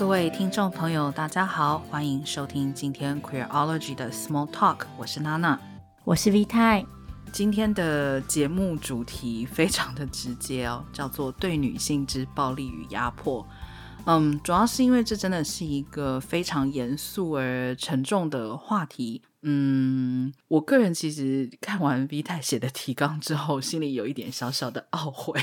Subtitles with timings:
[0.00, 5.60] 各位听众朋友，大家好，欢迎收听今天 Queerology 的 Small Talk，我是娜娜，
[6.04, 6.82] 我是 V 太。
[7.30, 13.46] 今天的节目主题非常的直接哦，叫做对女性之暴力与压迫。
[14.06, 19.20] 嗯，主要是因为这真的是一个非常严肃而沉重的话题。
[19.42, 25.42] 嗯，我个人其实看完 V 太写的提纲之后，心里有一点小小的懊悔，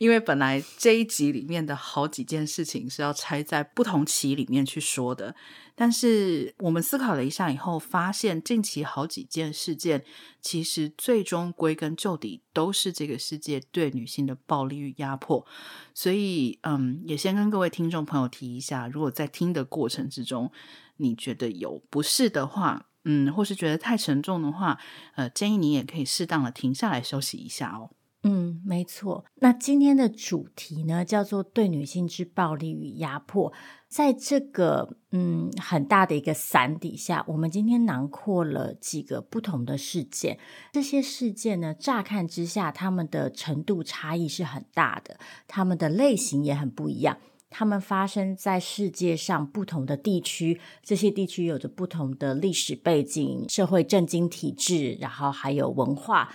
[0.00, 5.36] 因为本来这一集里面的好几件事情是要拆在不同期里面去说的，
[5.76, 10.04] 但是我们思考了一下以后，发现近期好几件事件，
[10.40, 15.46] 其实最终归根究底都是这个世界对女性的暴力与压迫，
[15.94, 20.50] 所以嗯，也先跟各位听众朋友提一下，如果在听的过程之中，
[20.96, 24.78] 你觉得有不适的话，嗯，或是觉得太沉重的话，
[25.14, 27.90] 呃，建议你也可以适当的停下来休息一下哦。
[28.24, 29.24] 嗯，没错。
[29.36, 33.52] 那今天的主题呢，叫做“对女性之暴力与压迫”。
[33.88, 40.40] 在这个嗯很大的一个伞底下，我们今天囊括了几个不同的事件。
[40.72, 47.18] 这些事件呢，乍看之下，他们的程度差异是很大的，他们的类型也很不一样。
[47.48, 56.34] 他们发生在世界上不同的地区，这些地区有着不同的历史背景、社会政经体制，然后还有文化。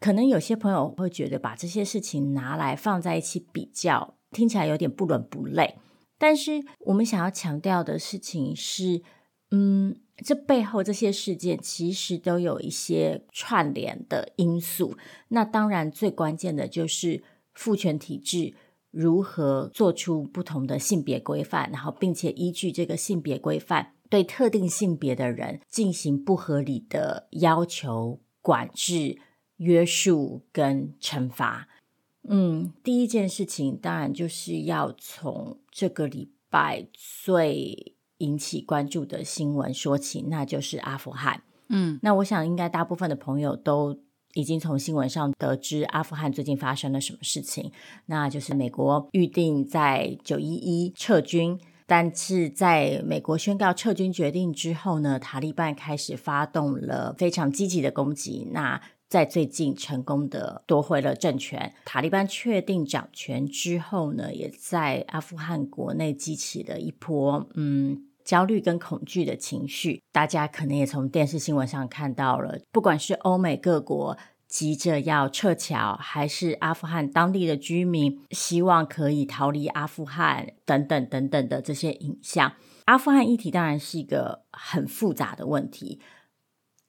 [0.00, 5.76] 可能有些朋友会觉得把这些事情拿来放在一起比较，听起来有点不伦不类。
[6.16, 9.02] 但是我们想要强调的事情是，
[9.50, 14.96] 嗯，这背后这些事件其实都有一些串联的因素。
[15.28, 18.54] 那当然，最关键的就是父权体制。
[18.90, 29.18] 如何做出不同的性别规范，然后并且依据这个性别规范对特定性别的人进行不合理的要求、管制、
[29.58, 31.68] 约束跟惩罚。
[32.28, 41.42] 嗯，第一件事情当然就是要从这个礼拜最引起关注的新闻说起，那就是阿富汗。
[41.68, 44.00] 嗯，那我想应该大部分的朋友都。
[44.38, 47.72] 已经从新闻上得知阿富汗最近发生了什么事情，
[48.06, 58.46] 那就是美国预定在九一一撤军，但是在美国宣告撤军决定之后呢，塔利班开始发动了非常积极的攻击。
[58.52, 68.04] 那在最近成功的夺回了政权，塔利班确定掌权之后呢，也在阿富汗国内激起了一波嗯。
[68.28, 72.60] 焦虑跟恐惧的情绪，大家可能也从电视新闻上看到了。
[72.70, 82.52] 不管是欧美各国急着要撤侨，还是阿富汗当地的居民希望可以逃离阿富汗，等等等等的这些影像。
[82.84, 85.98] 阿富汗议题当然是一个很复杂的问题，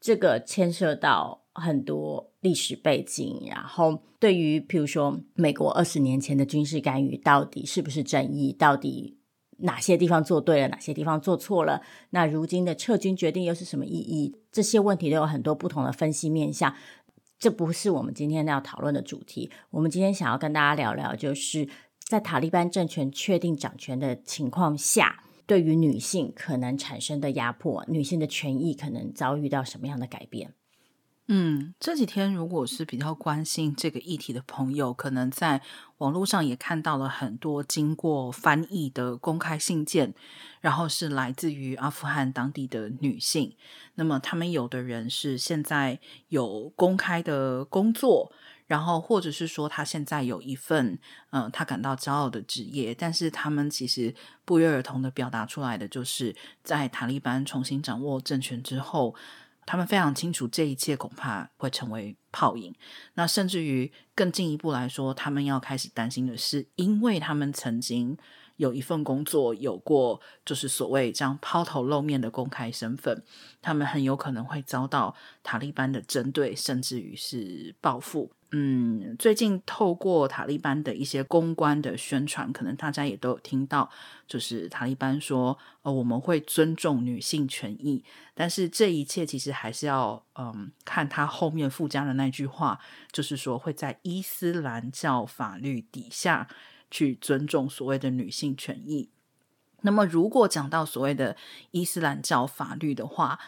[0.01, 8.51] 这个牵涉到很多历史背景，然后对于譬如说美国二十年前的军事干预，到底是不是正义？
[8.51, 9.16] 到底？
[9.62, 11.81] 哪些地方做对了，哪些地方做错了？
[12.12, 14.36] 那如今的撤军决定又是什么意义？
[14.52, 16.75] 这些问题都有很多不同的分析面向。
[17.38, 19.50] 这不是我们今天要讨论的主题。
[19.70, 30.53] 我们今天想要跟大家聊聊，就是在塔利班政权确定掌权的情况下，对于女性可能产生的压迫，女性的权益可能遭遇到什么样的改变。
[31.31, 35.62] 嗯，这几天如果是比较关心这个议题的朋友，可能在
[36.00, 40.16] 网络上也看到了很多经过翻译的公开信件，
[40.59, 43.56] 然后是来自于阿富汗当地的女性。
[43.94, 48.31] 那么他们有的人是现在有公开的工作，
[48.66, 50.97] 然后或者是说他现在有一份
[51.29, 54.16] 嗯、呃，他感到骄傲的职业，但是他们其实
[54.46, 59.13] 不约而同的表达出来的，就是在塔利班重新掌握政权之后。
[59.69, 62.74] 他们非常清楚，这一切恐怕会成为泡影。
[63.13, 68.18] 那甚至于更进一步来说，他们要开始担心的是，因为他们曾经
[68.56, 73.24] 有一份工作，有过就是所谓这样抛头露面的公开身份，
[73.62, 75.13] 他们很有可能会遭到
[75.44, 78.31] 塔利班的针对，甚至于是报复。
[78.51, 83.87] 嗯，最近透过塔利班的一些公关的宣传，可能大家也都有听到，
[84.28, 88.03] 就是塔利班说，呃，我们会尊重女性权益，
[88.34, 92.79] 但是这一切其实还是要，嗯，看他后面附加的那句话，
[93.11, 96.47] 就是说会在伊斯兰教法律底下
[96.90, 99.09] 去尊重所谓的女性权益。
[99.81, 101.37] 那么，如果讲到所谓的
[101.69, 103.40] 伊斯兰教法律的话，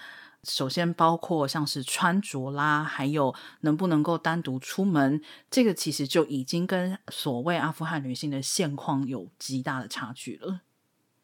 [0.44, 10.62] 首先，包括像是穿着啦，还有能不能够单独出门，这个其实就已经跟所谓阿富汗女性的现况有极大的差距了。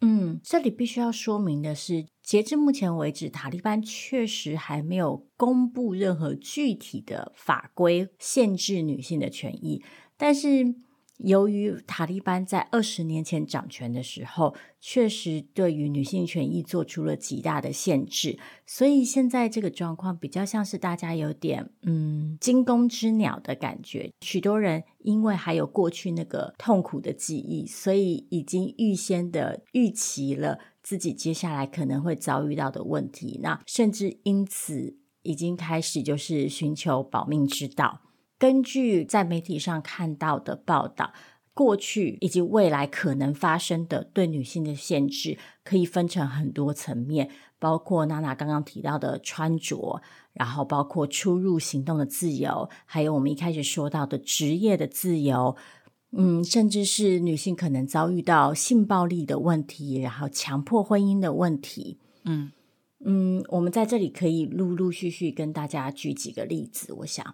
[0.02, 9.84] 嗯，这里必须要说明的是，截至目前为止，塔利班确实还没有公布任何具体的法规限制女性的权益，
[10.16, 10.76] 但是
[11.18, 24.12] 由于塔利班在二十年前掌权的时候，确实对于女性权益做出了极大的限制，所以现在这个状况比较像是大家有点嗯惊弓之鸟的感觉。
[24.22, 38.04] 许多人因为还有过去那个痛苦的记忆，所以已经预先的预期了自己接下来可能会遭遇到的问题，那甚至因此已经开始就是寻求保命之道。
[38.40, 41.14] 根据在媒体上看到的报道，
[41.54, 50.02] 过去以及未来可能发生的对女性的限制，可以分成很多层面，包括娜娜刚刚提到的穿着，
[50.34, 55.56] 然后包括出入行动的自由，还有我们一开始说到的职业的自由，
[56.12, 62.52] 嗯，甚至是女性可能遭遇到性暴力的问题，然后强迫婚姻的问题，嗯
[63.04, 67.34] 嗯，我们在这里可以陆陆续续跟大家举几个例子，我想。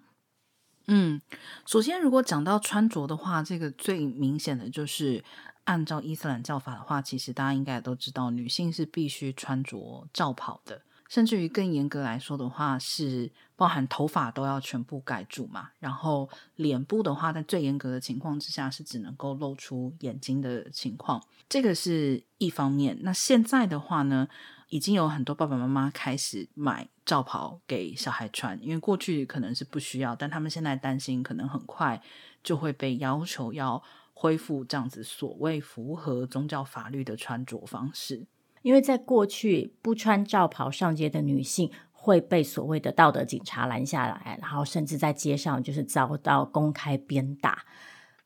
[0.87, 1.21] 嗯，
[1.65, 5.23] 首先，如果讲到穿着的话，这个最明显的就是
[5.63, 15.69] 按照伊斯兰教法的话，其实大家应该也都知道，女性是必须穿着罩袍的，甚至于更严格来说的话，是包含头发都要全部盖住嘛。
[15.79, 22.97] 然后脸部的话，在最严格的情况之下，是只能够露出眼睛的情况，这个是一方面。
[23.01, 24.27] 那现在的话呢，
[24.67, 32.01] 已经有很多爸爸妈妈开始买罩袍给小孩穿，因为过去可能是不需要，但他们现在担心可能很快
[32.43, 33.81] 就会被要求要
[34.13, 38.25] 恢复这样子所谓符合宗教法律的穿着方式。
[38.61, 47.65] 因为在过去不穿罩袍上街的女性会被所谓的道德警察拦下来，然后甚至在街上就是遭到公开鞭打。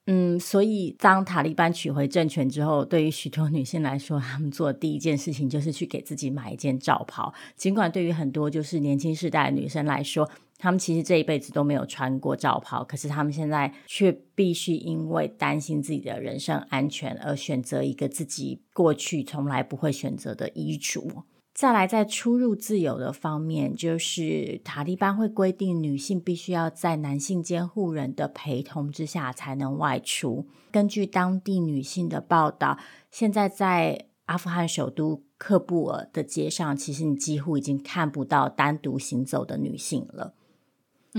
[0.10, 7.34] 嗯，所以当塔利班取回政权之后，对于许多女性来说，她们做第一件事情就是去给自己买一件罩袍。
[7.58, 21.26] 尽管对于很多就是年轻世代的女生来说，她们其实这一辈子都没有穿过罩袍，可是她们现在却必须因为担心自己的人身安全而选择一个自己过去从来不会选择的衣着。
[21.58, 30.46] 再来，在出入自由的方面，就是塔利班会规定女性必须要在男性监护人的陪同之下才能外出。
[30.72, 32.78] 根据当地女性的报道，
[33.10, 40.36] 现在在阿富汗首都喀布尔的街上，其实你几乎已经看不到单独行走的女性了。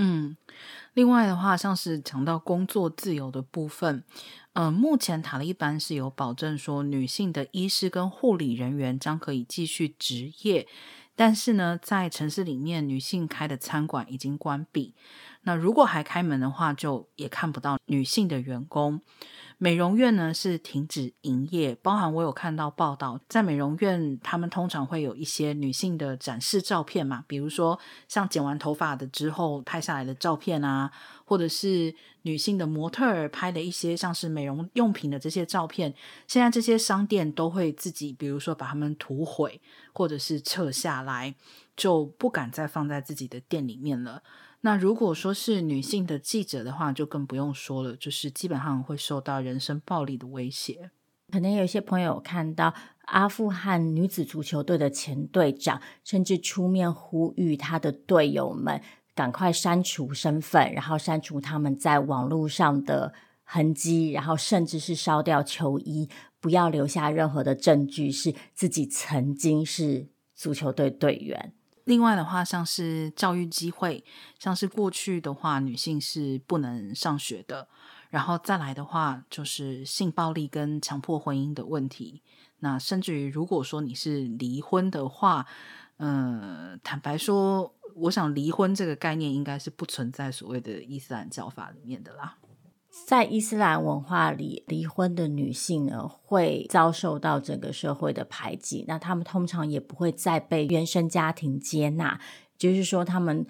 [0.01, 0.37] 嗯，
[0.93, 4.01] 另外的话，像是讲到工作自由的部分。
[4.53, 10.65] 嗯、呃，目前塔利班是有保证说，女性的医师跟护理人员将可以继续执业，
[11.17, 14.93] 但是呢，在城市里面，女性开的餐馆已经关闭。
[15.49, 19.01] 那如果还开门的话，就也看不到女性的员工。
[19.57, 30.91] 美容院呢是停止营业，包含我有看到报道，在美容院他们通常会有一些女性的展示照片嘛，比如说像剪完头发的之后拍下来的照片啊，
[31.25, 35.95] 或者是女性的模特儿拍的一些像是美容用品的这些照片，
[36.27, 39.59] 现在这些商店都会自己，比如说把它们涂毁
[39.93, 41.33] 或者是撤下来，
[41.75, 44.21] 就不敢再放在自己的店里面了。
[44.61, 50.91] 那如果说是女性的记者的话，就更不用说了，就是基本上会受到人身暴力的威胁。
[51.31, 52.73] 可能有些朋友看到
[53.05, 58.81] 阿富汗女子足球队的前队长，甚至出面呼吁他的队友们
[59.13, 63.13] 赶快删除身份，然后删除他们在网络上的
[63.43, 71.53] 痕迹，然后甚至是烧掉球衣，不要留下任何的证据，是自己曾经是足球队队员。
[71.89, 74.03] 另外的话，像是教育机会，
[74.37, 77.67] 像是过去的话，女性是不能上学的。
[78.11, 82.21] 然后再来的话，就是性暴力跟强迫婚姻的问题。
[82.59, 85.47] 那甚至于，如果说你是离婚的话，
[85.97, 92.37] 嗯、呃，坦白说，我想离婚这个概念应该是不存在所谓的伊斯兰教法里面的啦。
[93.05, 98.83] 在伊斯兰文化里，离婚的女性呢，会遭受到整个社会的排挤。
[98.87, 102.19] 那她们通常也不会再被原生家庭接纳，
[102.57, 103.45] 就是说，她们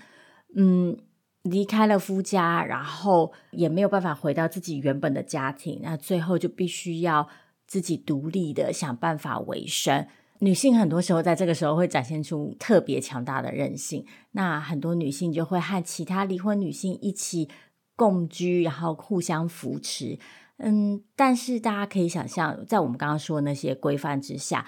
[0.56, 0.98] 嗯
[1.44, 7.28] 离开了夫家，然后也没有办法回到自己原本的家庭，那最后就必须要
[7.66, 10.06] 自己独立的想办法维生。
[10.40, 14.06] 女性很多时候在这个时候会展现出特别强大的韧性。
[14.32, 17.50] 那很多女性就会和其他离婚女性一起。
[18.00, 20.18] 共居，然后互相扶持，
[20.56, 24.66] 嗯，但是大家可以想象，在我们刚刚说的那些规范之下，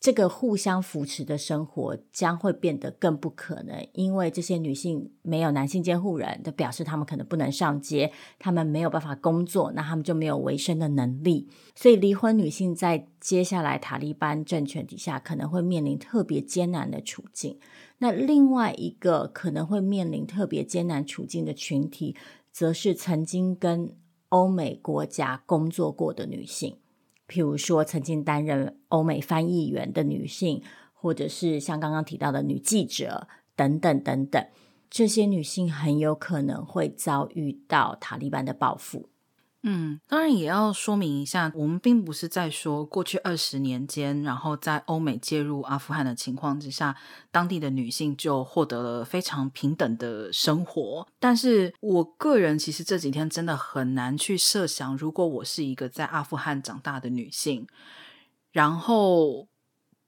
[0.00, 11.50] 这个互相扶持的生活将会变得更不可能，因为这些女性没有男性监护人，就表示她们可能不能上街，她们没有办法工作，那她们就没有维生的能力。
[11.74, 17.58] 所以，离婚女性在接下来塔利班政权底下可能会面临特别艰难的处境。
[18.00, 22.14] 那另外一个可能会面临特别艰难处境的群体，
[22.58, 23.94] 则是曾经跟
[24.30, 26.76] 欧美国家工作过的女性，
[27.28, 30.60] 譬如说曾经担任欧美翻译员的女性，
[30.92, 34.44] 或者是像刚刚提到的女记者等等等等，
[34.90, 39.08] 这些女性很有可能会遭遇到塔利班的报复。
[39.64, 46.96] 嗯，当然也要说明一下，我们并不是在说过去二十年间，然后在欧美介入阿富汗的情况之下，
[47.32, 51.08] 当地的女性就获得了非常平等的生活。
[51.18, 57.66] 但是我个人其实这几天真的很难去设想，如果我是一个在阿富汗长大的女性，
[58.52, 59.48] 然后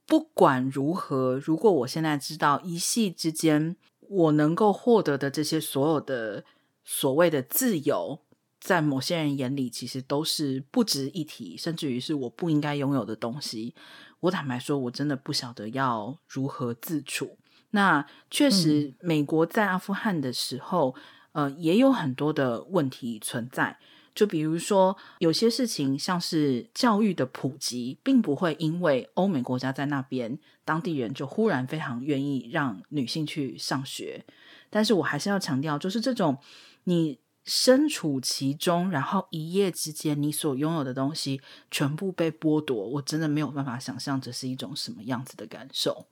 [0.07, 6.45] 不管如何，如果我现在知道一夕之间我能够获得的这些所有的
[6.85, 8.21] 所谓的自由。
[8.61, 13.75] 在某些人眼里，其实都是不值一提，甚至于是我不应该拥有的东西。
[14.21, 17.39] 我坦白说，我真的不晓得要如何自处。
[17.71, 20.95] 那确实，美国在阿富汗的时候，
[21.33, 23.79] 嗯、呃，也有很多的问题存在。
[24.15, 34.27] 就比如说，有些事情像是教育的普及，并不会因为欧美国家在那边，当地人就忽然非常愿意让女性去上学。
[34.69, 36.37] 但是我还是要强调，就是这种
[36.85, 37.19] 你。
[37.53, 46.07] 身处其中，然后一夜之间，你所拥有的东西全部被剥夺，我真的没有办法想象这是一种什么样子的感受。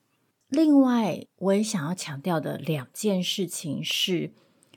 [0.48, 4.32] 另外，我也想要强调的两件事情是，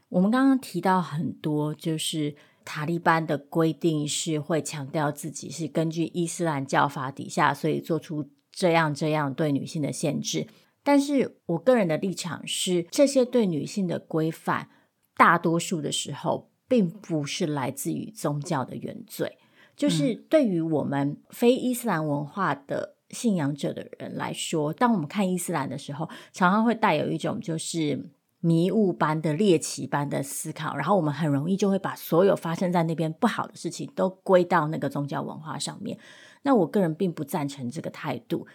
[0.10, 10.46] 我们刚刚提到很多，就是塔利班的规定是会强调自己是根据伊斯兰教法底下，所以做出这样这样对女性的限制。
[10.84, 14.70] 但是我个人的立场是，这些对女性的规范。
[15.18, 19.38] 大多数的时候，并不是来自于宗教的原罪，
[19.76, 28.10] 就是对于我们非伊斯兰文化的信仰者的人来说，当我们看伊斯兰的时候，常常会带有一种就是
[28.40, 36.00] 迷雾般的猎奇般的思考，然后我们很容易就会把所有发生在那边不好的事情都归到那个宗教文化上面。
[36.44, 38.48] 那我个人并不赞成这个态度。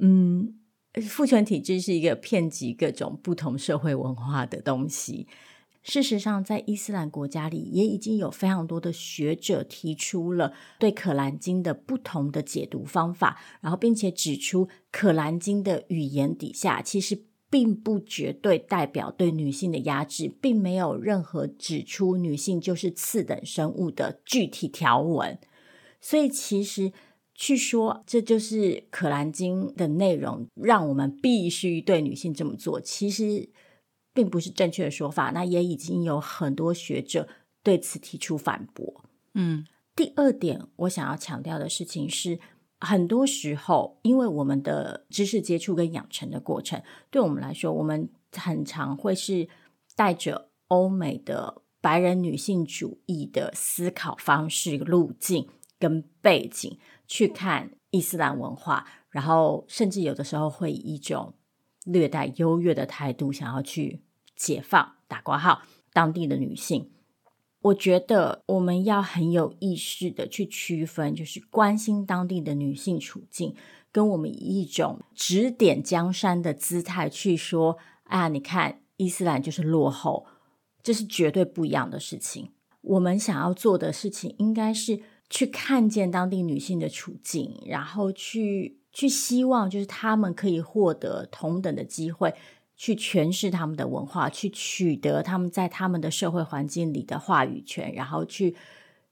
[0.00, 0.56] 嗯，
[1.08, 5.28] 父权体制是一个遍及各种不同社会文化的东西。
[5.82, 25.38] 事实上，在伊斯兰国家里，也已经有非常多的学者提出了对《可兰经》的不同的解读方法，然后并且指出，《可兰经》的语言底下其实并不绝对代表对女性的压制，并没有任何指出女性就是次等生物的具体条文。
[25.98, 26.92] 所以，其实
[27.34, 28.56] 去说这就是
[28.90, 33.48] 《可兰经》的内容，让我们必须对女性这么做，其实。
[34.20, 37.26] 并不是正确的说法，那也已经有很多学者
[37.62, 39.02] 对此提出反驳。
[39.32, 39.64] 嗯，
[39.96, 42.38] 第二点，我想要强调的事情是，
[42.80, 49.48] 很多时候，因为我们的知识接触跟养成的过程，对我们来说，我们很常会是
[49.96, 55.48] 带着欧美的白人女性主义的思考方式、路径
[55.78, 61.32] 跟背景去看伊斯兰文化，然后甚至有的时候会以一种。
[61.86, 64.02] 略带优越的态度，想要去
[64.40, 65.60] 解放打括号
[65.92, 66.90] 当地的女性。
[67.60, 73.54] 我觉得我们要很有意识的去区分，就是关心当地的女性处境，
[73.92, 77.76] 跟我们以一种指点江山的姿态去说
[78.08, 80.26] ：“啊，你看伊斯兰就是落后。”
[80.82, 82.52] 这是绝对不一样的事情。
[82.80, 88.78] 我们想要做的事情，应该是去看见当地女性的处境，然后去。
[88.92, 92.34] 去希望就是他们可以获得同等的机会，
[92.80, 98.56] 去诠释他们的文化，去取得他们在他们的社会环境里的话语权，然后去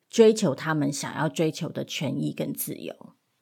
[0.08, 2.94] 追求他们想要追求的权益跟自由。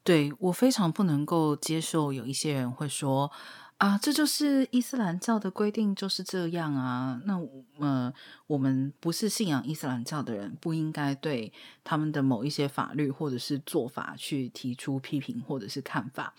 [0.02, 3.30] 对，我非常不能够接受有一些人会说。
[3.78, 7.20] 啊，这就是伊斯兰教的规定，就是这样啊。
[7.26, 7.38] 那
[7.78, 8.10] 呃，
[8.46, 11.52] 我们不是信仰伊斯兰教的人，不应该对
[11.84, 16.32] 他们的某一些法律或者是做法去提出批评或者是看法。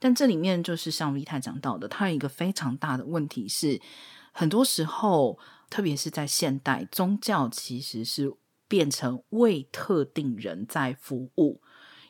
[0.00, 3.80] 但这里面就是像 Vita 讲到的，它有一个非常大的问题是，
[4.32, 5.38] 很多时候，
[5.70, 8.34] 特别是在现代，宗教其实是
[8.66, 11.60] 变成为特定人在服务。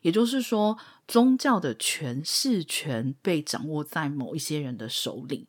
[0.03, 5.49] 也就是说，宗教的诠释权被掌握在某一些人的手里。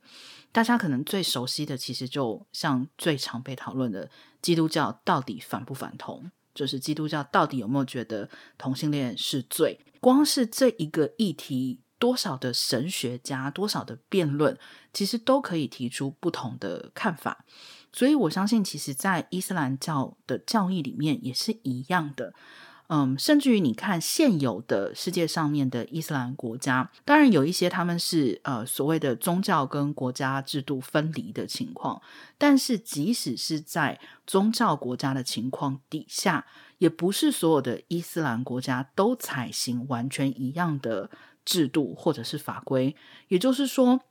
[0.51, 4.09] 大家可能最熟悉的，其实就像最常被讨论的，
[4.41, 6.29] 基督教到底反不反同？
[6.53, 9.79] 就是基督教到底有没有觉得同性恋是罪？
[10.01, 14.57] 光是这一个议题，多少的神学家，多少的辩论，
[14.91, 17.45] 其实都可以提出不同的看法。
[17.93, 22.33] 所以我相信，其实，在伊斯兰教的教义里面也是一样的。
[22.93, 32.01] 嗯，甚至于你看现有的世界上面的伊斯兰国家，当然有一些他们是呃所谓的宗教跟国家制度分离的情况，
[32.37, 36.45] 但是即使是在宗教国家的情况底下，
[36.79, 41.09] 也不是所有的伊斯兰国家都采行完全一样的
[41.45, 42.93] 制度或者是法规。
[43.29, 44.01] 也就是说，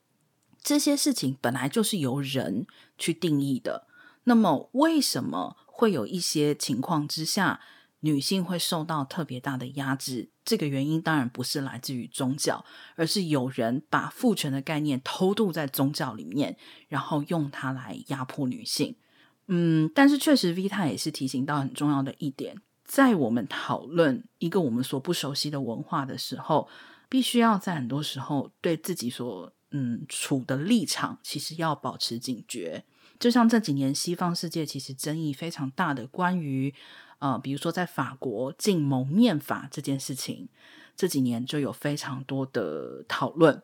[0.62, 3.86] 这些事情本来就是由人去定义的。
[4.24, 7.60] 那么，为什么会有一些情况之下，
[8.00, 12.64] 女性会受到特别大的压制，这个原因当然不是来自于宗教，
[12.96, 16.56] 而是有人把父权的概念偷渡在宗教里面，
[16.88, 18.96] 然后用它来压迫女性。
[19.48, 26.68] 嗯，但是确实，Vita 也是提醒到很重要的一点，在我们讨论一个我们所不熟悉的文化的时候，
[27.08, 32.84] 必须要在很多时候对自己所嗯处的立场，其实要保持警觉。
[33.18, 36.74] 就像这几年西方世界其实争议非常大的关于。
[37.20, 40.48] 呃，比如说在法国禁蒙面法这件事情，
[40.96, 43.62] 这几年就有非常多的讨论。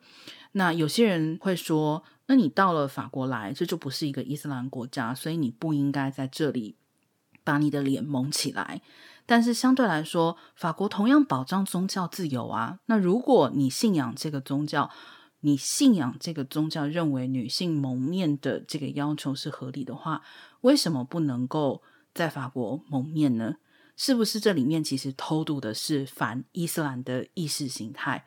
[0.52, 6.76] 那有些人会说，那你到了法国来，这就不是一个伊斯兰国家，所以你不应该在这里
[7.44, 8.82] 把你的脸蒙起来。
[9.25, 12.80] 但是相对来说，法国同样保障宗教自由啊。
[12.86, 14.90] 那如果你信仰这个宗教，
[15.40, 20.22] 你信仰这个宗教认为女性蒙面的这个要求是合理的话，
[20.60, 21.82] 为什么不能够？
[22.16, 23.56] 在法国蒙面呢？
[23.94, 28.25] 是不是这里面其实偷渡的是反伊斯兰的意识形态？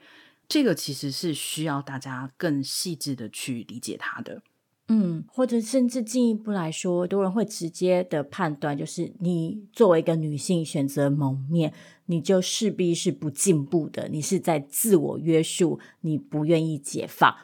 [0.47, 4.41] 这个其实是需要大家更细致的去理解它的。
[4.87, 11.71] 嗯，或者甚至进一步来说，多人会直接的判断，就是你作为一个女性选择蒙面，
[12.07, 17.35] 你就势必是不进步的，你是在自我约束，你不愿意解放，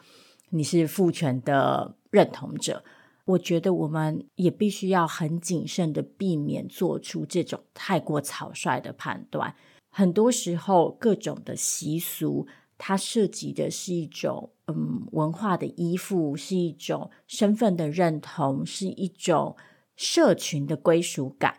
[0.50, 2.82] 你是父权的认同者。
[3.26, 9.54] 我觉得我们也必须要很谨慎的避免做出这种太过草率的判断。
[9.90, 12.46] 很多时候，各种的习俗，
[12.78, 19.56] 它涉及的是一种嗯文化的依附，是一种身份的认同，是一种
[19.96, 21.58] 社群的归属感。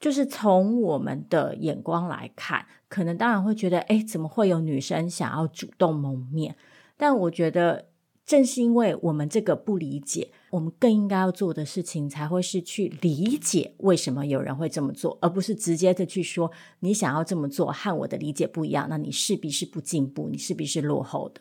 [0.00, 6.56] 就是从我们的眼光来看，可能当然会觉得，哎，怎么会有女生想要主动蒙面？
[6.96, 7.90] 但我觉得。
[8.26, 21.40] 正是因为我们这个不理解，我们更应该要做的事情，才会是去理解为什么有人会这么做，而不是直接的去说你想要这么做和我的理解不一样，那你势必是不进步，你势必是落后的。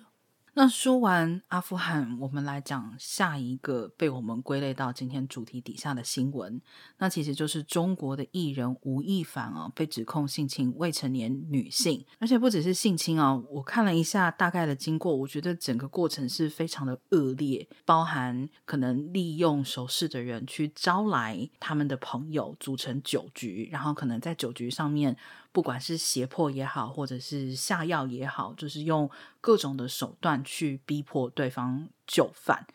[0.55, 6.61] 那说完阿富汗，我们来讲下一个被我们归类到今天主题底下的新闻。
[6.99, 13.35] 那其实就是中国的艺人吴亦凡啊，被指控性侵未成年女性，而且不只是性侵啊。
[13.49, 25.17] 我看了一下大概的经过，我觉得整个过程是非常的恶劣，包含可能利用熟识的人去招来他们的朋友，组成酒局，然后可能在酒局上面。
[25.53, 32.65] 不管是胁迫也好，或者是下药也好，就是用各种的手段去逼迫对方就范。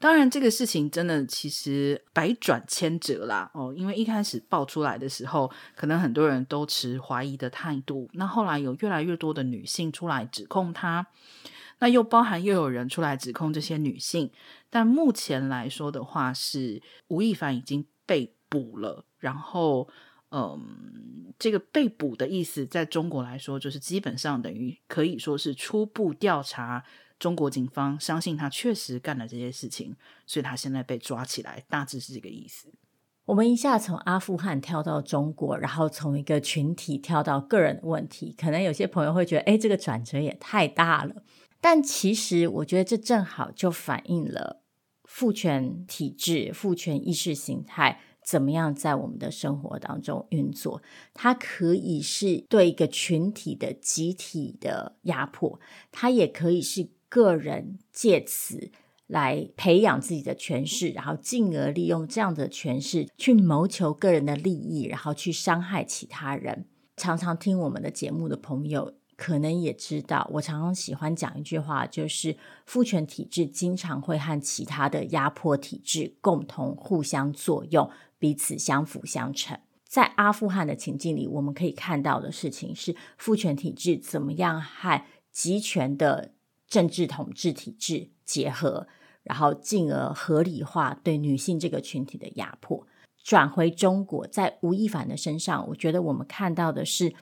[0.00, 8.08] 当然，这个事情真的其实百转千折啦哦，因为一开始爆出来的时候，可能很多人都持怀疑的态度。
[8.14, 11.06] 那后来有越来越多的女性出来指控他，
[11.78, 14.28] 那又包含又有人出来指控这些女性。
[14.68, 19.88] 但目前来说的话，是吴亦凡已经被捕了，然后。
[20.30, 26.84] 嗯，这个被捕的意思，在中国来说，就是基本上等于可以说是初步调查。
[27.18, 32.72] 中国警方相信他确实干了这些事情，所以他现在被抓起来，大致是这个意思。
[33.24, 41.24] 我们一下从阿富汗跳到中国，然后从一个群体跳到个人的问题，可能有些朋友会觉得，哎，这个转折也太大了。
[41.60, 44.62] 但其实，我觉得这正好就反映了
[45.02, 48.00] 父权体制、父权意识形态。
[48.28, 50.82] 怎么样在我们的生活当中运作？
[51.14, 55.58] 它可以是对一个群体的集体的压迫，
[55.90, 58.70] 它也可以是个人借此
[59.06, 66.66] 来培养自己的权势，然后进而利用这样的权势去谋求个人的利益，然后去伤害其他人。
[66.98, 72.36] 常常听我们的节目的朋友，可能也知道，我常常喜欢讲一句话，就是
[72.66, 77.88] 父权体制经常会和其他的压迫体制共同互相作用。
[78.18, 79.58] 彼此相辅相成。
[79.84, 85.02] 在阿富汗的情境里，我们可以看到的事情是父权体制怎么样和
[85.32, 86.32] 集权的
[86.66, 88.86] 政治统治体制结合，
[89.22, 92.86] 然后进而合理化对女性这个群体的压迫。
[93.22, 97.14] 转回中国，在吴亦凡的身上，我觉得我们看到的是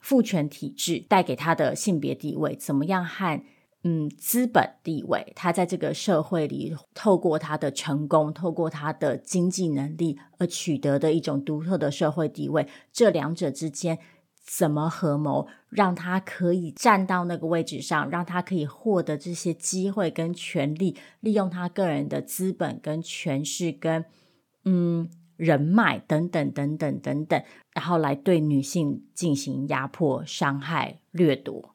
[0.00, 3.42] 父权体制带给他的性别地位怎么样和。
[3.86, 13.98] 嗯，资本地位，他在这个社会里，透过他的成功，透过他的经济能力而取得的一种独特的社会地位，这两者之间
[14.42, 24.06] 怎么合谋，让他可以站到那个位置上，让他可以获得这些机会跟权利，利用他个人的资本跟权势跟
[24.64, 27.42] 嗯人脉等等等等等等，
[27.74, 31.73] 然后来对女性进行压迫、伤害、掠夺。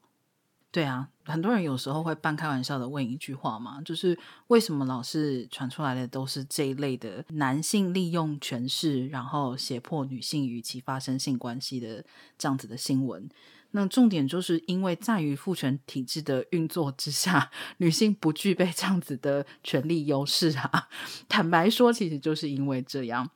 [0.72, 1.10] 对啊。
[1.26, 12.04] 很多人有时候会半开玩笑的问一句话嘛，就是为什么老是传出来的都是这一类的男性利用权势，然后胁迫女性与其发生性关系的
[12.36, 13.30] 这样子的新闻？
[13.72, 20.88] 那重点就是因为在于父权体制的运作之下，女性不具备这样子的权利优势啊。
[21.28, 23.30] 坦白说，其实就是因为这样。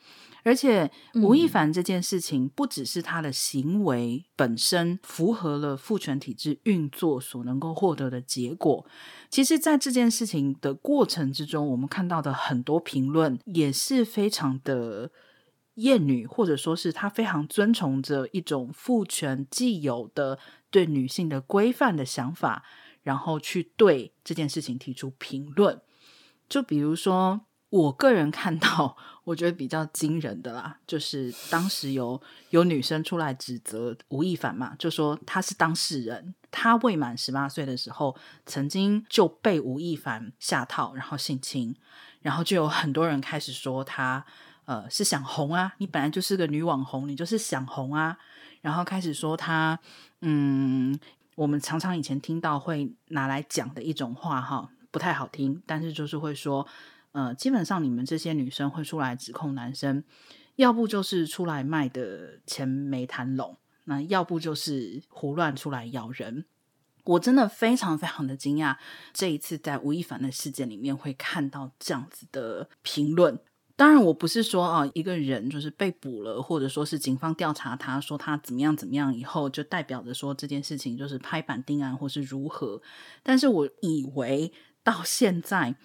[0.45, 8.85] 而且吴亦凡这件事情，不只是他的行为本身符合了父权体制运作所能够获得的结果，
[9.29, 15.09] 其实，在这件事情的过程之中，我们看到的很多评论也是非常的
[15.75, 22.63] 厌女，或者说是他非常遵从着一种父权既有的对女性的规范的想法，
[23.01, 25.81] 然后去对这件事情提出评论，
[26.47, 27.41] 就比如说。
[27.73, 41.75] 我个人看到，我觉得比较惊人的啦，就是当时有有女生出来指责吴亦凡嘛，就说他是当事人，他未满十八岁的时候，曾经就被吴亦凡下套，然后性侵，
[42.21, 44.23] 然后就有很多人开始说他
[44.65, 48.17] 呃是想红啊，你本来就是个女网红，你就是想红啊，
[48.61, 49.79] 然后开始说他
[50.21, 50.99] 嗯，
[51.35, 56.67] 我们常常以前听到会拿来讲的一种话哈，不太好听，但是就是会说。
[57.15, 60.03] 呃，基本上你们这些女生会出来指控男生，
[60.55, 66.45] 要不就是出来卖的钱没谈拢，那要不就是胡乱出来咬人。
[67.03, 68.77] 我真的非常非常的惊讶，
[69.13, 73.39] 这一次在吴亦凡的事件里面会看到这样子的评论。
[73.75, 82.81] 当然，我不是说啊，一个人就是被捕了，或者说是警方调查他说他怎么样怎么样以后，就代表着说这件事情就是拍板定案或是如何。
[83.21, 84.51] 但是我以为
[84.83, 85.75] 到现在。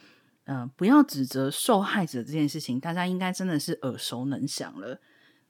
[0.50, 4.98] 嗯、不要指责受害者这件事情，大家应该真的是耳熟能详了。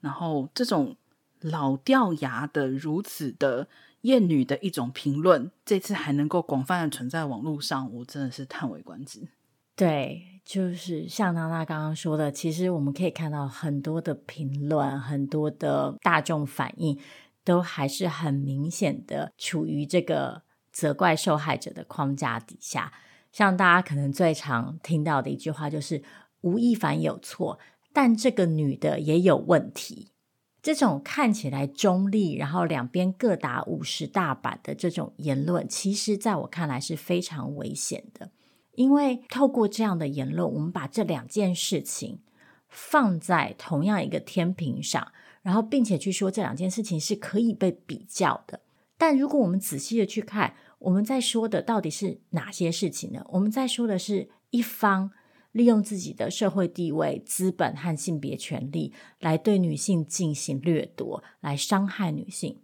[0.01, 0.97] 然后，这种
[1.41, 3.69] 老掉牙的、如此的
[4.01, 9.29] 厌女的一种评论，这次还能够广泛的存在网络上，我真的是叹为观止。
[9.77, 16.99] 对，就是像娜娜刚刚说的，其实我们可以看到很多的评论，很多的大众反应，
[17.45, 20.41] 都还是很明显的处于这个
[20.73, 22.91] 责怪受害者的框架底下。
[23.31, 26.03] 像大家可能最常听到的一句话就是
[26.41, 27.59] 吴亦凡有错，
[27.93, 30.13] 但这个女的也有问题。
[30.63, 38.31] 这种看起来中立，然后两边各打五十大板的这种言论，其实在我看来是非常危险的。
[38.79, 42.21] 因为透过这样的言论，我们把这两件事情
[42.69, 45.11] 放在同样一个天平上，
[45.43, 48.61] 然后并且去说这两件事情是可以被比较的。
[48.97, 53.27] 但如果我们仔细的去看，我们在说的到底是哪些事情呢？
[53.31, 55.11] 我们在说的是一方
[55.51, 62.55] 利用自己的社会地位、资本和性别权利来对女性进行掠夺，来伤害女性；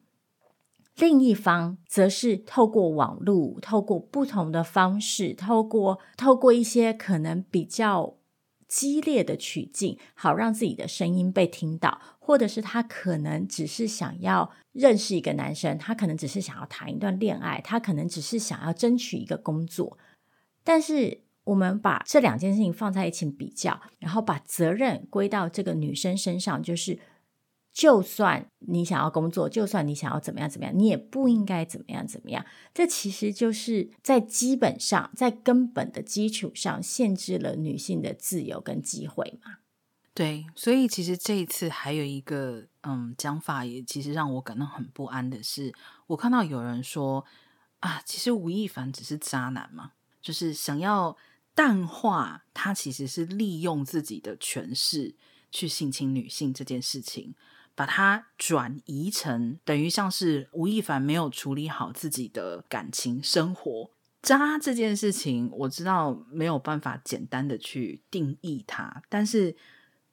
[0.97, 8.17] 另一方则是透过网络、透过不同的方式、透过透过一些可能比较
[8.69, 12.01] 激烈的曲径，好让自己的声音被听到。
[12.19, 19.99] 或者是他可能只是想要认识一个男生，他可能只是想要谈一段恋爱，他可能只是想要争取一个工作。
[20.63, 26.99] 但是我们把这两件事情放在一起比较，然后把责任归到这个女生身上，就是
[27.75, 32.47] 就算你想要工作，就算你想要怎么样怎么样，你也不应该怎么样怎么样。
[32.73, 39.57] 这其实就是在基本上，在根本的基础上限制了女性的自由跟机会嘛。
[40.15, 45.75] 对，所以其实这一次还有一个嗯讲法，也其实让我感到很不安的是，
[46.07, 47.25] 我看到有人说
[47.81, 49.91] 啊，其实吴亦凡只是渣男嘛，
[50.23, 51.17] 就是想要
[51.57, 55.17] 淡化他其实是利用自己的权势
[55.51, 57.35] 去性侵女性这件事情，
[57.75, 63.91] 把它转移成等于像是吴亦凡没有处理好自己的感情生活。
[64.23, 69.57] 渣这件事情，我知道没有办法简单的去定义它，但是。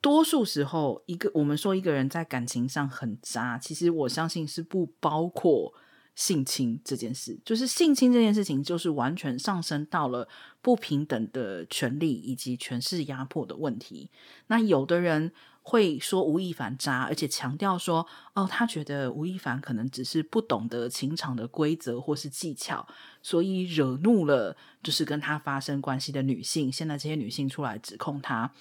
[0.03, 5.71] 多数时候，一个我们说一个人在感情上很渣，其实我相信是不包括
[6.15, 7.39] 性侵这件事。
[7.45, 10.27] 就是性侵这件事情，就是完全上升到了
[10.59, 14.09] 不平等的权利以及权势压迫的问题。
[14.47, 22.87] 那有的人会说吴亦凡渣，而且强调说，哦，他觉得吴亦凡可能只是不懂得情场的规则或是技巧，
[23.21, 26.71] 所以惹怒了就是跟他发生关系的女性。
[26.71, 28.51] 现在这些女性出来指控他。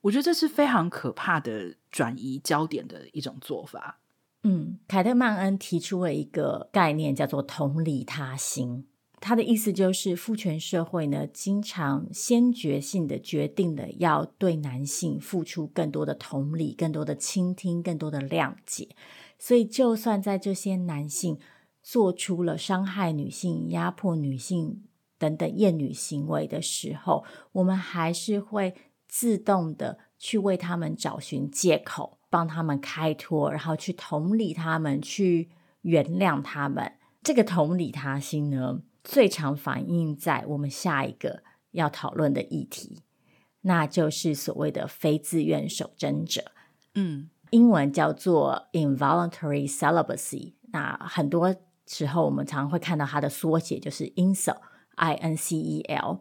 [0.00, 4.00] 我觉得这是非常可怕的转移焦点的一种做法。
[4.42, 8.86] 嗯，凯特曼恩提出了一个概念，叫做同理他心。
[9.26, 18.90] 他的意思就是，父权社会呢，经常先决性的决定了要对男性付出更多的同理、更多的倾听、更多的谅解。
[19.38, 21.38] 所以，就算在这些男性
[21.82, 24.84] 做出了伤害女性、压迫女性
[25.18, 28.74] 等等厌女行为的时候，我们还是会
[29.08, 35.48] 自动的去为他们找寻借口，帮他们开脱，然后去同理他们，去
[35.80, 36.92] 原谅他们。
[37.22, 43.02] 这个同理他心呢，最常反映在我们下一个要讨论的议题，
[43.60, 46.52] 那就是所谓的非自愿守贞者。
[46.94, 50.54] 嗯，英文叫做 involuntary celibacy。
[50.72, 51.54] 那很多
[51.86, 56.20] 时候我们常常会看到它的缩写，就是 incel，I N C E L。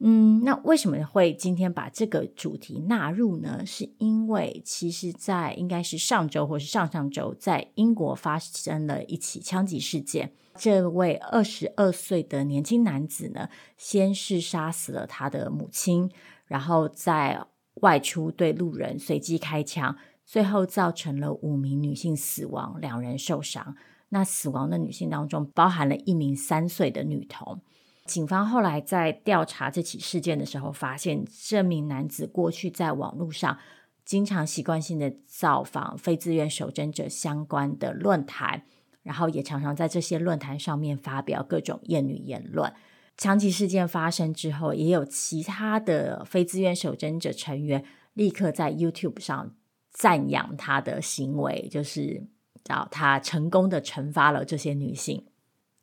[0.00, 3.66] 嗯，那为什么会今天把这个主题纳入呢？
[3.66, 10.32] 是因为其实，在应该是上周或是上上周，在英国发生了一起枪击事件。
[10.54, 16.08] 这位二十二岁的年轻男子呢，先是杀死了他的母亲，
[16.46, 17.46] 然后在
[17.80, 23.74] 外出对路人随机开枪，最后造成了五名女性死亡，两人受伤。
[24.10, 27.60] 那死亡的女性当中，包含了一名三岁的女童。
[28.08, 33.58] 警方后来在调查这起事件的时候，发现这名男子过去在网络上
[34.04, 38.62] 经常习惯性的造访非自愿守贞者相关的论坛，
[39.02, 42.72] 然后也常常在这些论坛上面发表各种厌女言论。
[43.18, 49.54] 枪击事件发生之后，也有其他的非自愿守贞者成员立刻在 YouTube 上
[49.90, 52.26] 赞扬他的行为，就是
[52.64, 55.26] 找他成功的惩罚了这些女性。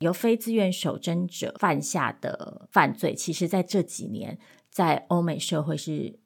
[0.00, 4.38] 由非自愿守贞者犯下的犯罪，其实在这几年
[4.70, 6.18] 在欧美社会是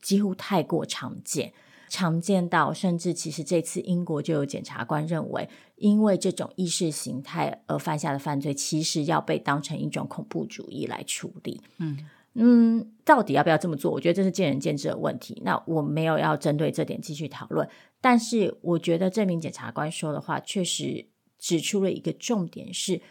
[0.00, 1.52] 几乎太过常见，
[1.90, 5.46] 常见到甚至其实这次英国就有检察官认为，
[5.76, 11.60] 因为这种意识形态而犯下的犯罪，其实要被当成一种恐怖主义来处理。
[11.76, 11.98] 嗯
[12.34, 13.92] 嗯，到底要不要这么做？
[13.92, 15.42] 我觉得这是见仁见智的问题。
[15.44, 17.68] 那我没有要针对这点继续讨论，
[18.00, 21.11] 但是我觉得这名检察官说的话确实。
[21.42, 23.02] 指出了一个重点是，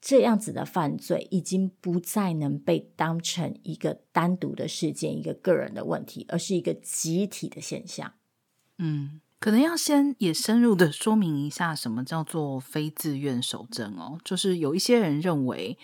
[0.00, 8.12] 这样子的犯罪已经不再能被当成一个单独的事件、一个个人的问题，而是一个集体的现象。
[8.78, 15.76] 嗯，可能要先也深入的说明一下，什么叫做非自愿守贞哦，就是有一些人认为。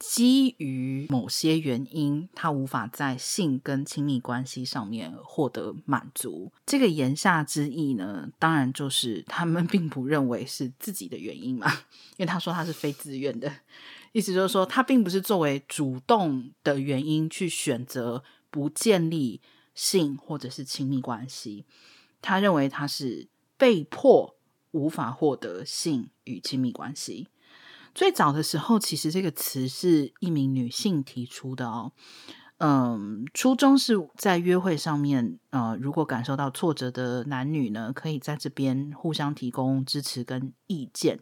[0.00, 6.50] 基于某些原因，他无法在性跟亲密关系上面获得满足。
[6.64, 11.70] 这个言下之意呢，当然就是他们并不认为是自己的原因嘛，
[12.16, 13.52] 因为他说他是非自愿的，
[14.12, 19.42] 意思就是说他并不是作为主动的原因去选择不建立
[19.74, 21.66] 性或者是亲密关系，
[22.22, 24.34] 他认为他是被迫
[24.70, 27.28] 无法获得性与亲密关系。
[27.94, 31.92] 最早的时候，其实这个词是一名女性提出的哦。
[32.62, 41.20] 嗯，初衷是在约会上面，呃，如果感受到挫折的男女呢，可以在这边互相提供支持跟意见。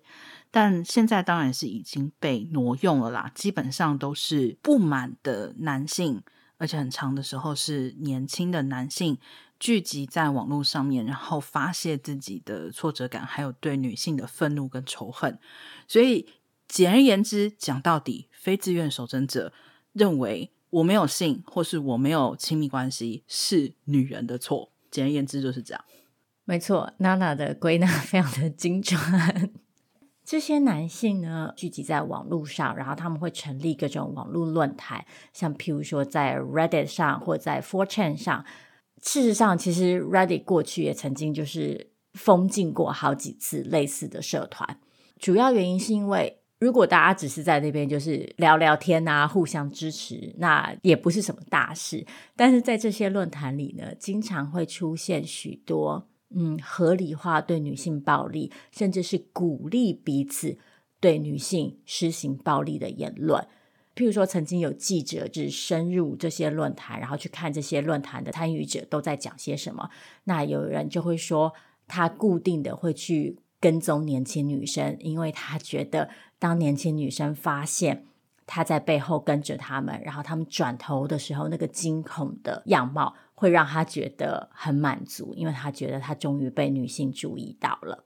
[0.51, 6.21] 但现在当然是已经被挪用了啦，基本上都是不满的男性，
[6.57, 9.17] 而且很长的时候是年轻的男性
[9.61, 15.39] 聚集在网络上面，然后发泄自己的挫折感，还有对女性的愤怒跟仇恨，
[15.87, 16.27] 所以。
[16.69, 19.53] 简而言之，讲到底，非自愿守贞者
[19.95, 24.71] 认为我没有性，或是我没有亲密关系，是女人的错。
[24.91, 25.83] 简而言之就是这样。
[26.45, 29.01] 没错，娜娜的归纳非常的精准。
[30.23, 38.45] 这些男性呢，聚集在网络上，然后他们会成立各种网络论坛，像譬如说在 Reddit 上或在 4chan 上。
[39.03, 44.79] 事实上，其实 Reddit 过去也曾经就是封禁过好几次类似的社团，
[45.19, 46.38] 主要原因是因为。
[46.61, 52.05] 如果大家只是在那边就是聊聊天啊，互相支持，那也不是什么大事。
[52.35, 60.59] 但是在这些论坛里呢，经常会出现许多嗯合理化对女性暴力，甚至是鼓励彼此
[60.99, 63.47] 对女性施行暴力的言论。
[63.95, 69.89] 譬如说，曾经有记者只深入这些论坛，然后去看这些论坛的参与者都在讲些什么。
[70.25, 71.53] 那有人就会说，
[71.87, 73.39] 他固定的会去。
[73.61, 78.07] 跟踪年轻女生，因为他觉得，当年轻女生发现
[78.47, 88.05] 他在背后跟着他们，然后他们转头的时候，那个惊恐的样貌会让他觉得很满足，因为他觉得他终于被女性注意到了。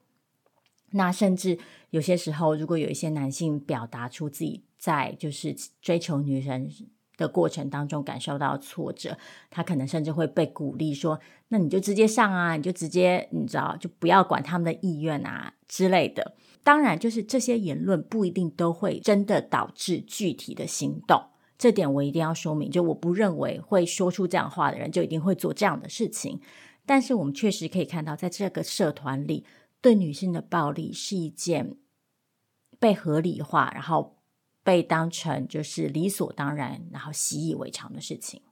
[0.94, 1.58] 那甚至
[1.90, 6.68] 有些时候，如果有一些男性表达出自己在就是追求女人
[7.16, 9.16] 的过程当中感受到挫折，
[9.48, 21.22] 他可能甚至会被鼓励说：“那你就直接上啊，你就直接你知道，就不要管他们的意愿啊之类的。”当然，就是这些言论不一定都会真的导致具体的行动，
[21.58, 22.70] 这点我一定要说明。
[22.70, 26.40] 就我不认为会说出这样话的人就一定会做这样的事情，
[26.86, 29.44] 但是我们确实可以看到，在这个社团里，
[29.80, 31.76] 对女性的暴力是一件
[32.78, 34.18] 被合理化，然后。
[34.64, 38.42] 被当成就是理所当然，然后习以为常的事情，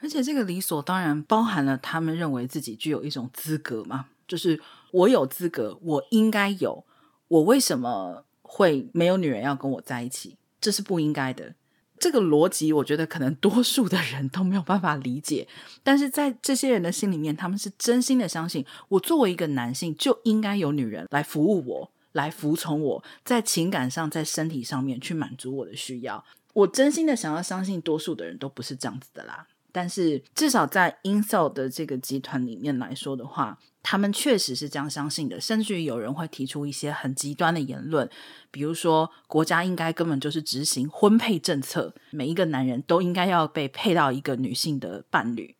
[0.00, 6.84] 而且这个理所当然包含了他们认为自己具有一种资格嘛，就是我有资格，我应该有，
[7.28, 10.36] 我为什么会没有女人要跟我在一起？
[10.60, 11.54] 这是不应该的。
[11.98, 15.46] 这个逻辑，我觉得可能多数的人都没有办法理解，
[15.82, 21.90] 但是在这些人的心里面，他们是真心的相信，我作为一个男性就应该有女人来服务我。
[22.14, 26.24] 来服从我，在情感上，在身体上面去满足我的需要。
[26.52, 29.48] 我真心的想要相信，多数的人都不是这样子的啦。
[29.72, 35.40] 但是至少在 Incel 的这个集团里面来说的话，他们确实是这样相信的。
[35.40, 38.10] 甚至于有人会提出一些很极端的言论，
[38.50, 45.54] 比如说国家应该根本就是执行婚配政策，每一个男人都应该要被配到一个女性的伴侣。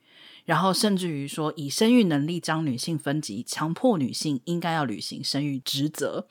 [0.44, 6.26] 然后甚至于说，以生育能力将女性分级，强迫女性应该要履行生育职责。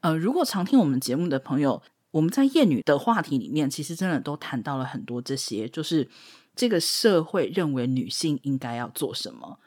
[0.00, 6.06] 呃，如果常听我们节目的朋友，我们在厌女的话题里面，其实真的都谈到了很多这些，就是
[6.54, 9.58] 这个社会认为女性应该要做什么。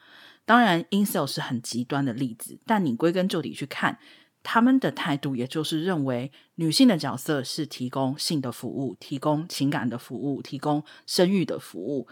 [0.49, 3.99] 当然，incel 是很极端的例子，但你归根究底去看，
[4.41, 12.07] 他们的态度，也就是认为女性的角色是提供性的服务，提供情感的服务，提供生育的服务。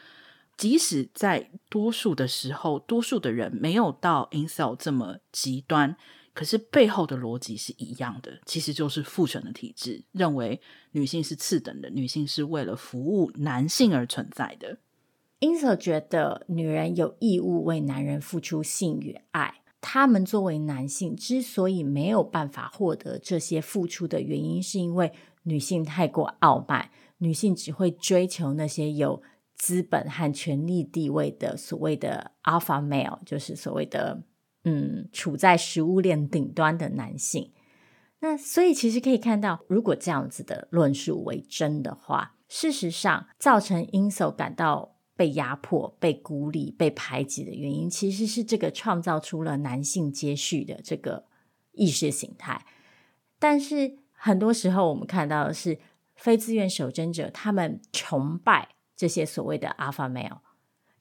[0.56, 5.98] 即使在多数的时候，多数的人没有到 incel 这么极端，
[6.36, 14.78] 可是背后的逻辑是一样的，其实就是父权的体制，认为女性是次等的，女性是为了服务男性而存在的。
[15.40, 25.12] Incel 觉得女人有义务为男人付出性与爱，他们作为男性之所以没有办法获得这些付出的原因，是因为
[25.44, 29.22] 女性太过傲慢，女性只会追求那些有。
[29.60, 34.22] 资本和权力地位的所谓的 alpha male，就是所谓的
[34.66, 37.52] 嗯，处在食物链顶端的男性。
[38.20, 51.26] 那所以其实可以看到，如果这样子的论述为真的话，事实上造成 incel 感到被压迫、被孤立、被排挤的原因，其实是这个创造出了男性接续的这个
[51.74, 52.66] 意识形态。
[53.38, 55.78] 但是很多时候，我们看到的是
[56.16, 58.70] 非自愿守贞者，他们崇拜。
[59.00, 60.40] 这些所谓的 alpha male，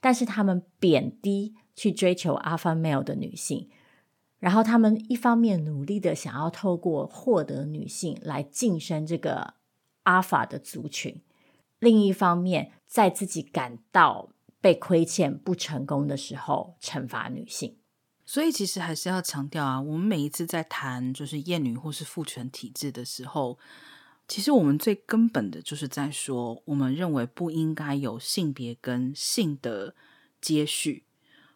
[0.01, 3.71] 但是他们贬低去追求 alpha male 的女性，
[4.39, 9.55] 然后他们一方面努力的想要透过获得女性来晋升这个
[10.05, 11.23] alpha 的族群，
[11.79, 17.77] 另一方面在自己感到被亏欠不成功的时候惩罚女性。
[18.25, 23.59] 所以其实还是要强调啊，我们每一次在谈就是厌女或是父权体制的时候。
[24.29, 29.95] 其实我们最根本的就是在说，我们认为不应该有性别跟性的
[30.41, 31.05] 接续，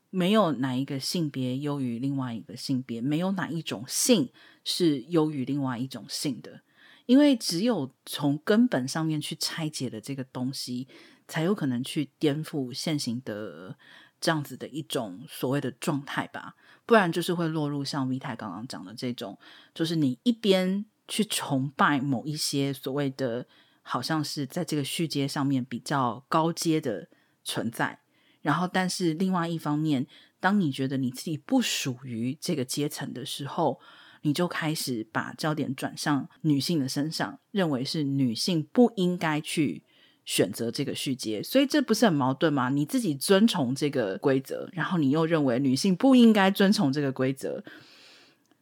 [0.08, 4.30] 没有哪一个性别优于另外一个性别，没有哪一种性
[4.62, 6.60] 是优于另外一种性的，
[7.06, 10.86] 因为只有从根本上面去拆解的这个东西，
[11.30, 13.74] 才有可能去颠覆现行的
[14.20, 19.38] 这样子的一种所谓的状态吧，不然就是会落入像 V 太刚刚讲的这种，
[19.72, 20.84] 就是你一边。
[21.12, 23.44] 去崇拜某一些所谓的，
[23.82, 27.08] 好像是在这个序阶上面比较高阶的
[27.42, 27.98] 存在，
[28.42, 30.06] 然后，但是另外一方面，
[30.38, 33.80] 当你觉得你自己不属于这个阶层的时候，
[34.22, 39.82] 你就开始把焦点转向女性的身上，认为是女性不应该去
[40.24, 42.68] 选择这个续接，所以这不是很矛盾吗？
[42.68, 47.64] 你自己遵从这个规则，然后你又认为女性不应该遵从这个规则。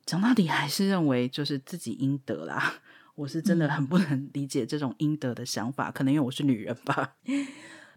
[0.07, 2.81] 讲到底还是认为就是自己应得啦，
[3.15, 7.17] 我是真的很不能理解这种应得的想法，嗯、可能因为我是女人吧。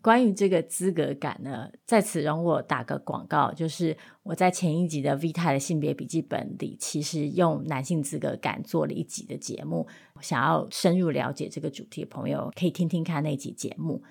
[0.01, 9.87] 关于这个资格感呢，在此容我打个广告，就是我在前一集的 V 太的性别笔记本里，其实用男性资格感做了一集的节目，
[10.21, 14.03] 想要深入了解这个主题的朋友可以听听看那集节目。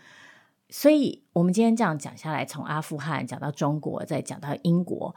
[0.68, 5.14] 所以，我们今天这样讲下来，从阿富汗讲到中国，再讲到英国，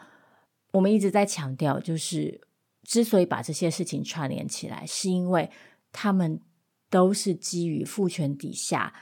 [0.71, 2.41] 我们一直在强调就是。
[2.85, 5.49] 之所以把这些事情串联起来，是因为
[5.93, 6.41] 他们
[6.89, 8.93] 都是基于父权底下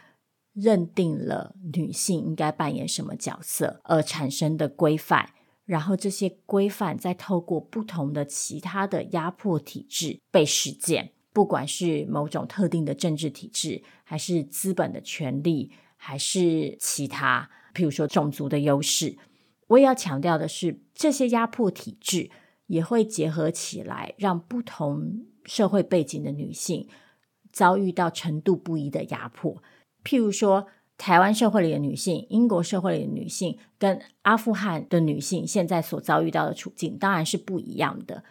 [0.53, 5.29] 认定了女性应该扮演什么角色而产生的规范，
[5.65, 19.17] 然后这些规范再透过不同的其他的压迫体制被实践，不管是某种特定的政治体制，还是资本的权利，还是其他，譬如说种族的优势。
[19.67, 22.29] 我也要强调的是，这些压迫体制
[22.67, 26.89] 也会结合起来，让不同社会背景的女性
[27.53, 29.63] 遭遇到程度不一的压迫。
[30.03, 38.23] 譬如说，台湾社会里的女性、英国社会里的女性，跟阿富汗的女性现在所遭遇到的处境，当然是不一样的。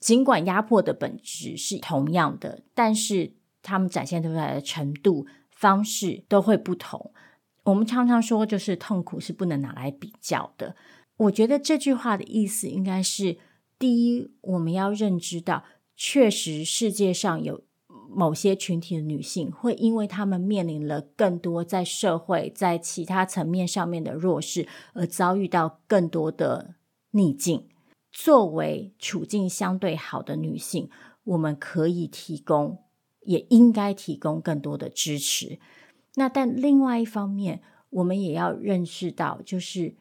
[0.00, 7.12] 尽管压迫的本质是同样的，但是他们展现出来的程度、方式都会不同。
[7.64, 10.74] 我们常常说，就是痛苦是不能拿来比较的。
[11.18, 13.36] 我觉得这句话的意思应该是：
[13.78, 15.64] 第一，我们要认知到，
[15.94, 17.62] 确实世界上有
[18.12, 26.74] 某些群体的女性，会因为她们面临了更多在社会、在其他层面上面的弱势，而遭遇到更多的
[27.12, 27.68] 逆境。
[28.12, 30.90] 作为处境相对好的女性，
[31.22, 32.78] 我们可以提供，
[33.20, 35.60] 也应该提供更多的支持。
[36.16, 39.94] 那但另外一方面，我们也要认识到，就是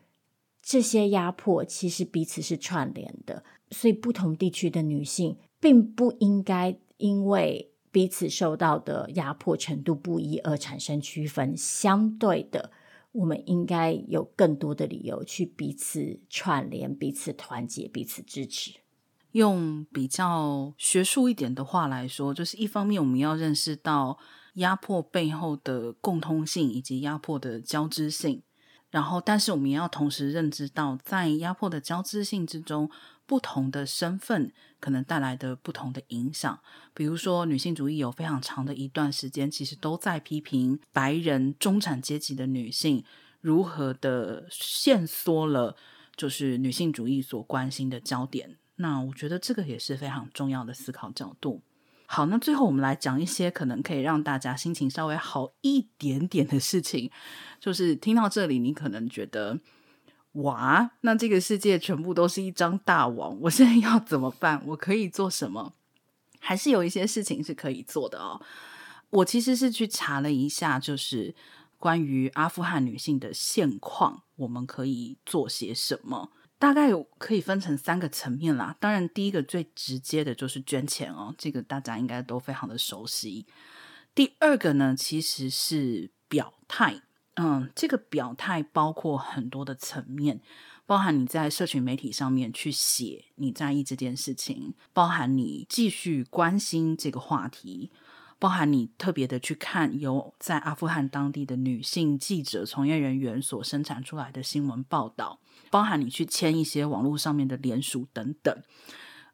[0.63, 11.55] 这些压迫其实彼此是串联的，所以不同地区的女性并不应该因为彼此受到的压迫程度不一而产生区分。
[11.55, 12.71] 相对的，
[13.11, 18.79] 我们应该有更多的理由去彼此串联、彼此团结、彼此支持。
[19.31, 24.17] 用比较学术一点的话来说，就是一方面我们要认识到。
[24.55, 28.41] 压迫背后的共通性以及压迫的交织性，
[28.89, 32.89] 然后，但是我们也要同时认知到，在压迫的交织性之中，
[33.25, 36.59] 不同的身份可能带来的不同的影响。
[36.93, 43.03] 比如说，女性主义有非常长的一段时间，其实都在批评白人中产阶级的女性
[43.41, 45.75] 如何的限缩了，
[46.15, 48.57] 就是女性主义所关心的焦点。
[48.75, 51.61] 那我觉得这个也是非常重要的思考角度。
[52.05, 57.11] 好，那最后我们来讲一些可能可以让大家心情稍微好一点点的事情。
[57.59, 59.59] 就是听到这里，你可能觉得，
[60.33, 64.61] 哇，那这个世界全部都是一张大网，我现在要怎么办？
[64.67, 65.73] 我可以做什么？
[66.39, 68.39] 还是有一些事情是可以做的哦。
[69.09, 71.35] 我其实是去查了一下，就是
[71.77, 76.31] 关于阿富汗女性的现况，我们可以做些什么。
[76.59, 78.75] 大概有可以分成三个层面啦。
[78.79, 83.47] 当然，第一个最直接的就是捐钱哦，这个大家应该都非常的熟悉。
[84.13, 87.01] 第二个呢，其实是表态。
[87.41, 90.41] 嗯，这个表态包括很多的层面，
[90.85, 97.91] 包含你在社群媒体上面去写你在意这件事情，包含你继续关心这个话题。
[98.41, 108.63] 包含你特别的去看由在阿富汗当地的女性记者、从业人员所生产出来的新闻报道，包含你去签一些网络上面的联署等等。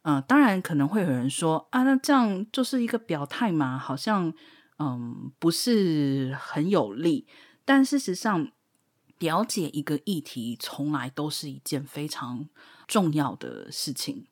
[0.01, 4.33] 嗯、当然可能会有人说啊，那这样就是一个表态嘛，好像
[4.79, 7.27] 嗯不是很有利。
[7.66, 8.49] 但事实上，
[9.20, 12.47] 了解一个议题从来都是一件非常
[12.88, 14.28] 重要的事情。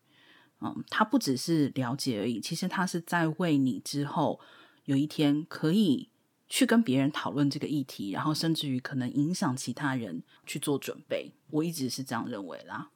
[0.61, 4.39] 嗯，它不只是了解而已，其实它是在为你之后。
[4.85, 6.09] 有一天可以
[6.49, 11.31] 去跟别人讨论这个议题，然后甚至于可能影响其他人去做准备。
[11.51, 12.89] 我一直是这样认为啦。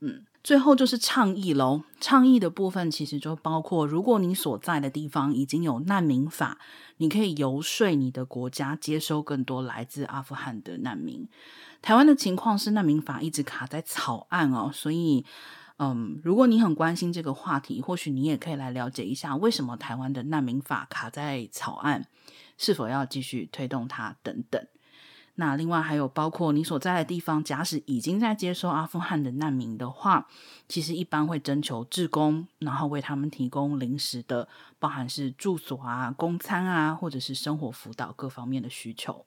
[0.00, 1.82] 嗯，最后就是倡议喽。
[2.00, 6.58] 倡议的部分其实就包括，如果你所在的地方已经有难民法，
[6.96, 11.28] 你可以游说你的国家接收更多来自阿富汗的难民。
[11.82, 15.24] 台湾的情况是难民法一直卡在草案哦，所以。
[15.82, 22.06] 嗯，如果你很关心这个话题，或许你也可以来了解一下，为什么台湾的难民法卡在草案，
[22.58, 24.62] 是否要继续推动它等等。
[25.40, 30.28] 那另外还有包括你所在的地方，假使已经在接收阿富汗的难民的话，
[30.68, 34.46] 其实一般会征求志工，然后为他们提供临时的，
[34.78, 39.24] 包含是住所啊、公餐啊，或者是生活辅导各方面的需求。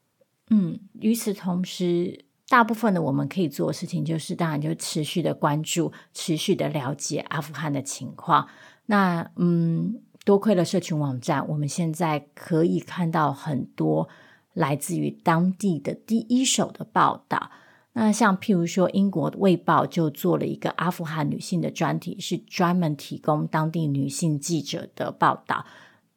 [0.49, 2.25] 嗯，与此同时。
[2.49, 8.47] 大部分的我们可以做的事情，就是当然就持续的关注、持续的了解阿富汗的情况。
[8.85, 14.07] 那嗯，多亏了社群网站，我们现在可以看到很多
[14.53, 17.51] 来自于当地的第一手的报道。
[17.93, 25.65] 那像譬如说，英国《卫报》就做了一个阿富汗女性的专题，是专门提供当地女性记者的报道。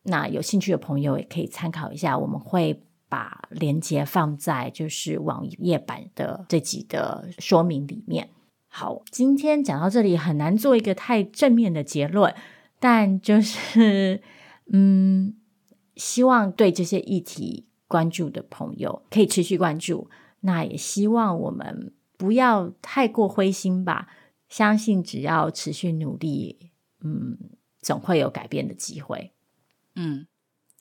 [0.05, 2.82] 那有兴趣的朋友也可以参考一下，我们会。
[3.09, 8.30] 把链接放在就是网页版的这集的说明里面。
[8.66, 12.34] 好，今天讲到这里很难做一个太正面的结论，
[12.80, 14.20] 但就是
[14.72, 15.37] 嗯，
[15.95, 20.11] 希望对这些议题关注的朋友可以持续关注。
[20.41, 24.09] 那也希望我们不要太过灰心吧，
[24.49, 26.70] 相信只要持续努力，
[27.01, 27.37] 嗯，
[27.80, 29.32] 总会有改变的机会。
[29.95, 30.26] 嗯。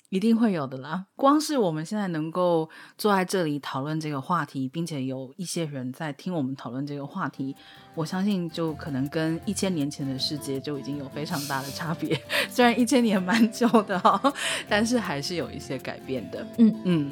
[0.10, 1.06] 一定会有的啦。
[1.16, 7.56] 光是我们现在能够坐在这里讨论这个话题，并且有一些人在听我们讨论这个话题，
[7.96, 12.20] 我相信就可能跟一千年前的世界就已经有非常大的差别。
[12.50, 14.34] 虽然一千年蛮久的哦，
[14.70, 16.48] 但是还是有一些改变的。
[16.58, 17.12] 嗯嗯，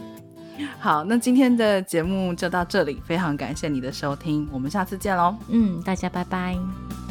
[0.80, 5.36] 好，那今天的节目就到这里，非常感谢你的收听，我们下次见喽。
[5.50, 7.03] 嗯，大家拜拜。